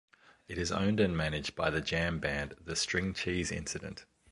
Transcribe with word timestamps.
It 0.47 0.57
is 0.57 0.71
owned 0.71 0.99
and 0.99 1.15
managed 1.15 1.55
by 1.55 1.69
the 1.69 1.79
jam 1.79 2.17
band 2.19 2.55
The 2.59 2.75
String 2.75 3.13
Cheese 3.13 3.51
Incident. 3.51 4.05